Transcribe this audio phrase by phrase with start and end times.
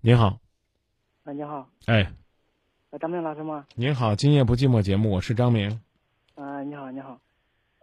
[0.00, 0.38] 您好，
[1.24, 2.08] 啊，你好，哎，
[2.90, 3.66] 呃，张明老师吗？
[3.74, 5.68] 您好，今夜不寂寞节目，我是张明。
[6.36, 7.18] 啊，你好，你好，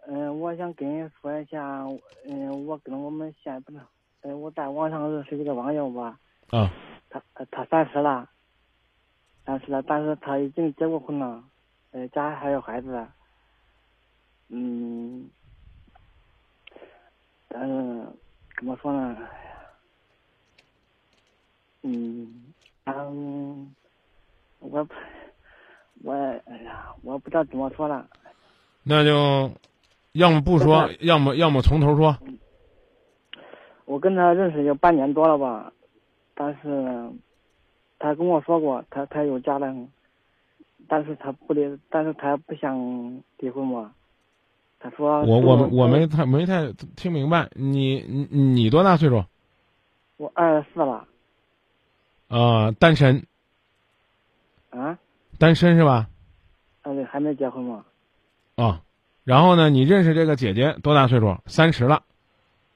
[0.06, 1.84] 嗯、我想跟你说一下，
[2.24, 3.78] 嗯、我跟我们县不是，
[4.22, 6.18] 呃，我在网上认识一个网友吧，
[6.48, 6.72] 啊，
[7.10, 8.30] 他呃他三十了，
[9.44, 11.44] 三十了，但是他已经结过婚了，
[11.90, 13.06] 呃，家还有孩子，
[14.48, 15.28] 嗯，
[17.48, 18.06] 但是
[18.56, 19.18] 怎么说呢？
[21.86, 22.26] 嗯，
[22.84, 23.72] 嗯，
[24.58, 24.86] 我，
[26.02, 28.04] 我哎呀，我不知道怎么说了。
[28.82, 29.50] 那就
[30.12, 32.16] 要么不说，要么要么从头说。
[33.84, 35.72] 我跟他认识有半年多了吧，
[36.34, 37.08] 但是
[38.00, 39.88] 他跟我说过，他他有家人，
[40.88, 43.92] 但是他不离，但是他不想离婚嘛。
[44.80, 49.24] 他说我我我没太没太听明白，你你你多大岁数？
[50.16, 51.06] 我二十四了
[52.28, 53.26] 啊、单身，
[54.70, 54.98] 啊，
[55.38, 56.08] 单身是吧？
[56.82, 57.84] 啊对，还没结婚嘛。
[58.56, 58.82] 啊，
[59.24, 61.36] 然后呢，你认识这个姐姐多大岁数？
[61.46, 62.02] 三十了，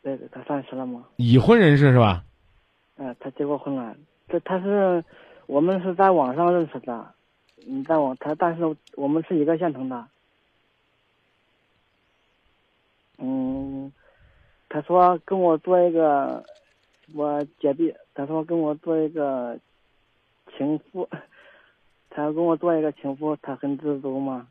[0.03, 1.05] 对对，他三十了吗。
[1.17, 2.25] 已婚人士是吧？
[2.97, 3.97] 嗯、她结过婚了。
[4.29, 5.05] 这她是
[5.47, 7.15] 我们是在网上认识的，
[7.67, 10.07] 嗯，在网她但是我们是一个县城的。
[13.23, 13.93] 嗯，
[14.71, 16.43] 他说跟我做一个
[17.15, 19.59] 我姐弟，他说跟我做一个
[20.57, 21.09] 情妇，
[22.11, 24.49] 他要跟我做一个情妇，他很知足嘛。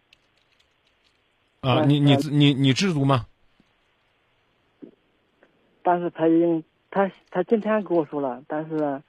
[1.62, 3.26] 啊，嗯你你呃你你知足吗？
[5.82, 9.02] 但是他已经他他今天跟我说了，但是，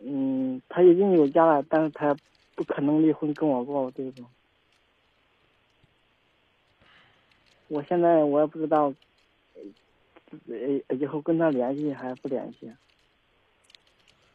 [0.00, 2.14] 嗯，他已经有家了，但是他
[2.54, 4.26] 不可能离婚跟我过这种。
[7.68, 8.92] 我现在我也不知道，
[10.88, 12.72] 呃，以后跟他联系还是不联系。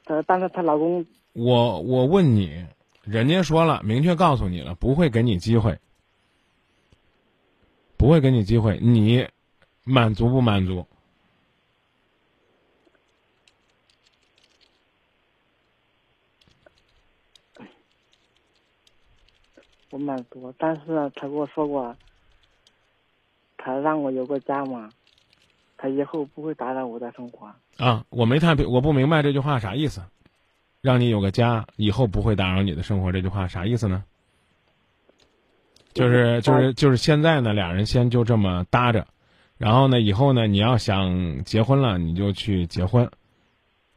[0.06, 2.66] 她但是她老公我我问你，
[3.04, 5.80] 人家说了，明确告诉你了，不会给你机会，
[7.98, 9.28] 不会给你机会，你
[9.84, 10.86] 满足不满足？
[19.92, 21.96] 我满足，但是他跟我说过，
[23.58, 24.94] 他让我有个家嘛，
[25.82, 27.48] 他以后不会打扰我的生活。
[27.78, 30.02] 啊，我没太我不明白这句话啥意思，
[30.82, 34.04] 让你有个家，以后不会打扰你的生活，这句话啥意思呢？
[35.94, 39.08] 就是就是就是现在呢，俩人先就这么搭着，
[39.58, 43.10] 然后呢，以后呢，你要想结婚了，你就去结婚，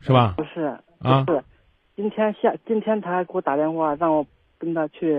[0.00, 0.44] 是吧不？
[0.44, 1.42] 是，啊不是，
[1.96, 4.24] 今天下今天他还给我打电话，让我
[4.56, 5.14] 跟他去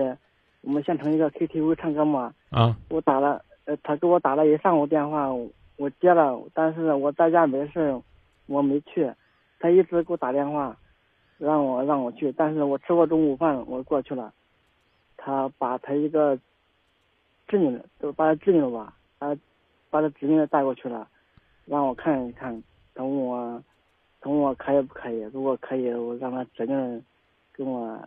[0.62, 2.32] 我们县城一个 KTV 唱歌嘛。
[2.50, 5.28] 啊我打了，呃，他给我打了一上午电话，
[5.76, 8.00] 我接了，但是我在家没事，
[8.46, 9.12] 我没去。
[9.58, 10.76] 他一直给我打电话，
[11.38, 14.32] 让我让我去，但是我吃过中午饭，我过去了。
[15.16, 16.38] 他把他一个
[17.48, 19.34] 侄女，就把他侄女吧，把
[19.90, 21.08] 把他侄女带过去了，
[21.64, 23.62] 让我看一看，等我
[24.20, 25.20] 等我可以不可以？
[25.32, 27.02] 如果可以，我让他侄女
[27.52, 27.98] 跟我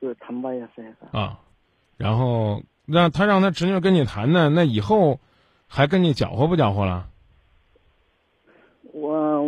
[0.00, 0.96] 就是谈吧，也是也是。
[1.16, 1.38] 啊，
[1.98, 5.18] 然后让他让他侄女跟你谈呢，那以后
[5.72, 7.06] 还跟你搅和不搅和了？
[8.92, 9.40] 我，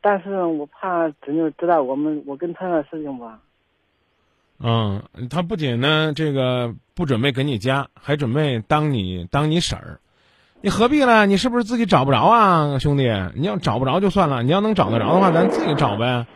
[0.00, 3.38] 但是我怕侄女知道我们我跟他的事情吧。
[4.58, 5.00] 嗯，
[5.30, 10.00] 他不仅呢这个不准备给你家，还准备当你当你婶儿，
[10.60, 11.26] 你何必呢？
[11.26, 13.04] 你是不是自己找不着啊，兄弟？
[13.36, 16.26] 你要找不着就算了，你要能找得着的话，咱自己找呗，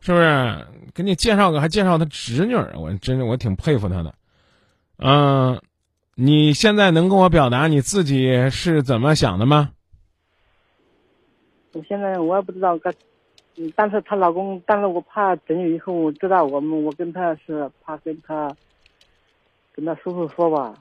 [0.00, 0.66] 是不是？
[0.94, 4.14] 给你介绍个，还介绍他侄女儿，我真的我挺佩服他的。
[4.96, 5.60] 嗯，
[6.20, 9.70] 你现在能跟我表达你自己是怎么想的吗？
[11.72, 12.90] 我现在我也不知道该，
[13.56, 18.52] 嗯但是她老公，但是我怕侄女以后我知道我们我跟他是怕跟他
[19.76, 20.74] 跟他叔叔说吧。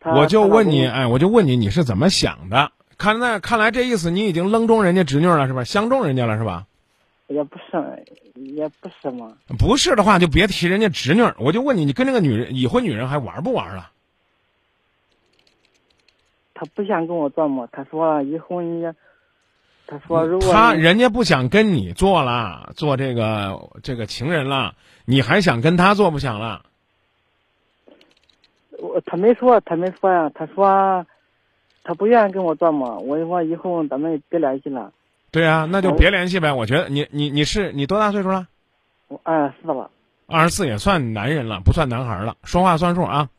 [0.00, 2.72] 她我就问你，哎，我就问你，你是怎么想的？
[2.98, 5.62] 看那看来这意思，你已经扔中人家侄女了是吧？
[5.62, 6.66] 相中人家了是吧？
[7.28, 8.04] 也不是
[8.34, 11.36] 也不是嘛，不是的话，就别提人家侄女儿。
[11.38, 13.92] 我就问你，你跟那个女人已婚女人还玩不玩了？
[16.60, 18.84] 他不想跟我做嘛，他说以后你，
[19.86, 24.74] 他说如果他人家不想跟你做了，做这个这个情人了，
[25.06, 26.66] 你还想跟他做不想了？
[28.78, 31.06] 我他没说，他没说呀，他说
[31.82, 34.92] 他不愿意跟我做嘛，我说以后咱们别联系了，
[35.30, 36.52] 对啊，那就别联系呗。
[36.52, 38.48] 我觉得你你你是你多大岁数了？
[39.08, 39.90] 我二十四了，
[40.26, 43.30] 二十四也算男人了，不算男孩了，说话算数啊。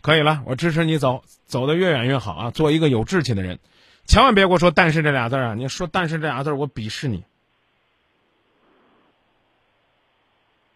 [0.00, 2.50] 可以了，我支持你走，走得越远越好啊！
[2.50, 3.58] 做一个有志气的人，
[4.06, 5.54] 千万别给我说“但是”这俩字儿啊！
[5.54, 7.24] 你说“但是”这俩字儿，我鄙视你。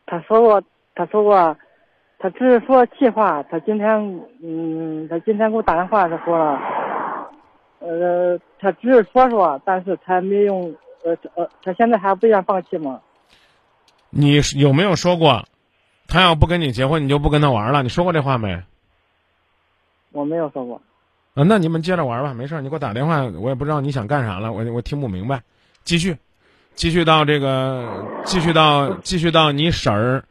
[0.06, 0.62] 他说过，
[0.94, 1.56] 他说过，
[2.18, 3.42] 他只是说气话。
[3.44, 3.88] 他今天，
[4.42, 6.60] 嗯，他今天给我打电话，他说了，
[7.78, 10.74] 呃，他只是说说，但是他没用，
[11.04, 13.00] 呃呃，他现在还不愿放弃吗？
[14.10, 15.44] 你有没有说过，
[16.08, 17.82] 他要不跟你结婚，你就不跟他玩了？
[17.82, 18.62] 你说过这话没？
[20.12, 20.80] 我没有说过。
[21.34, 22.60] 啊，那你们接着玩吧，没事儿。
[22.60, 25.42] 你给我打电话，我也不知道你想干啥了，我我听不明白。
[25.82, 26.16] 继续，
[26.74, 30.24] 继续到这个，继续到继续到你婶儿，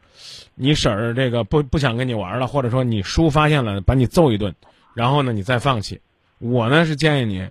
[0.54, 4.54] 你婶儿这个不不想跟你玩了，或者说你叔发现了，把你揍一顿，
[4.94, 6.00] 然后呢你再放弃。
[6.38, 7.48] 我呢是建议你，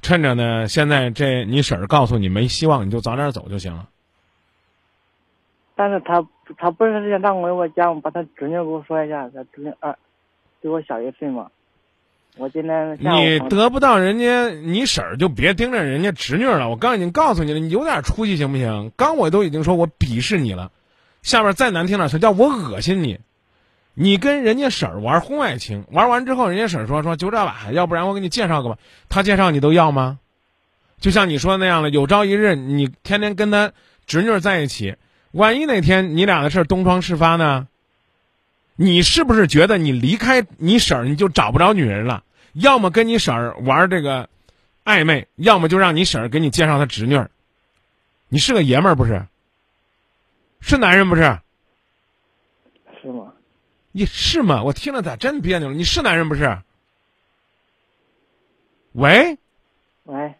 [0.00, 3.86] 趁着呢现在这你婶儿告诉你没希望，你就早点走就行了。
[5.76, 6.26] 但是他
[6.56, 9.94] 他不是让我我家，我，把他侄女给我说一下，他侄女二
[10.62, 11.50] 比我小一岁嘛。
[12.36, 16.68] 我今天你得不到人家你婶儿，就别盯着人家侄女了。
[16.68, 18.90] 我刚已经告诉你了，你有点出息行不行？
[18.96, 20.72] 刚我都已经说我鄙视你了，
[21.22, 23.20] 下边再难听点，他叫我恶心你。
[23.94, 28.78] 你跟人家婶儿玩婚外情，玩完之后，人家婶儿说说就这吧，要不然我给你介绍个吧。
[29.08, 30.18] 他介绍你都要吗？
[30.98, 33.70] 就像你说的那样了，有朝一日你天天跟他
[34.06, 34.96] 侄女在一起，
[35.30, 37.68] 万一哪天你俩的事儿东窗事发呢？
[38.76, 42.24] 你是不是觉得你离开你婶儿你就找不着女人了？
[42.52, 44.28] 要么跟你婶儿玩这个
[44.84, 47.30] 暧昧，要么就让你婶儿给你介绍她侄女儿。
[48.28, 49.26] 你是个爷们儿不是？
[50.60, 51.38] 是男人不是？
[53.02, 53.32] 是吗？
[53.92, 54.62] 你是吗？
[54.62, 55.74] 我听了咋真别扭了？
[55.74, 56.58] 你是男人不是？
[58.92, 59.38] 喂，
[60.04, 60.34] 喂，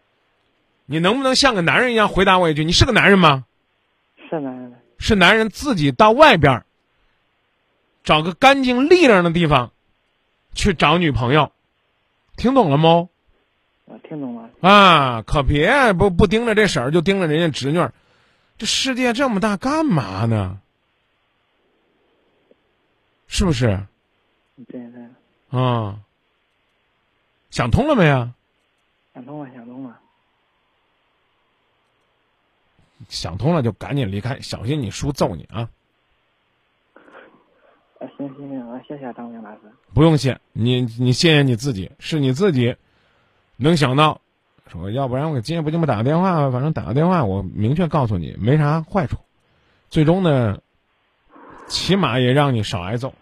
[0.86, 2.64] 你能不能像个男人一样回答我一句？
[2.64, 3.44] 你是个男人吗？
[4.30, 4.72] 是男人。
[4.98, 6.66] 是男人自己到外边儿
[8.04, 9.72] 找个干净利落的地方
[10.54, 11.50] 去找女朋友，
[12.36, 13.08] 听懂了吗？
[13.86, 14.50] 我听懂了。
[14.60, 17.92] 啊，可别不不盯着这婶儿，就盯着人家侄女儿。
[18.56, 20.60] 这世界这么大，干嘛呢？
[23.26, 23.84] 是不是？
[24.68, 25.98] 对对，啊，
[27.50, 28.34] 想通了没啊？
[29.12, 29.98] 想通了，想通了。
[33.08, 35.68] 想通了就赶紧离开，小心你叔揍你啊！
[38.26, 39.60] 啊，行行行，我谢谢张明老师。
[39.92, 42.74] 不用谢，你你谢谢你自己，是你自己
[43.56, 44.20] 能想到，
[44.66, 49.16] 说要不然我今夜不这么打个电话，反正打个电话，我明确告诉你没啥坏处，
[49.90, 50.58] 最终呢，
[51.66, 53.12] 起码也让你少挨揍。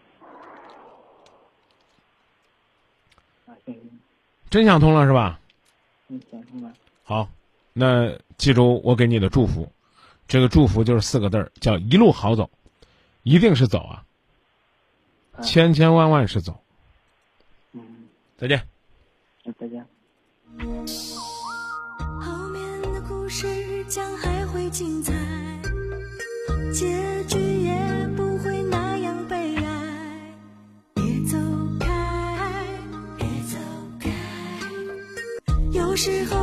[3.46, 3.82] 啊，行行，
[4.50, 5.40] 真想通了是吧？
[6.08, 6.72] 嗯，想通了。
[7.02, 7.28] 好，
[7.72, 9.70] 那记住我给你的祝福，
[10.28, 12.48] 这个祝福就是四个字儿，叫一路好走，
[13.22, 14.04] 一定是走啊，啊
[15.40, 16.62] 千千万万是走。
[17.72, 17.80] 嗯，
[18.36, 18.68] 再见。
[19.44, 19.86] 那再见。
[22.20, 25.12] 后面的故事将还会精彩，
[26.72, 27.74] 结局也
[28.16, 30.34] 不会那样悲哀。
[30.94, 31.38] 别走
[31.80, 32.66] 开，
[33.16, 33.58] 别走
[33.98, 34.10] 开，
[35.72, 36.41] 有时候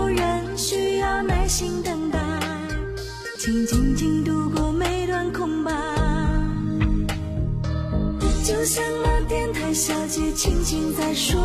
[8.71, 11.41] 像那电台小姐轻轻在说。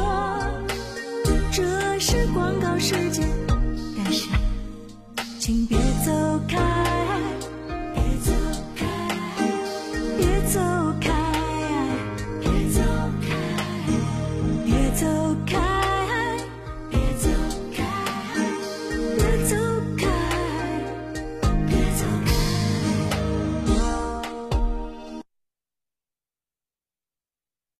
[1.50, 3.26] 这是广告时间，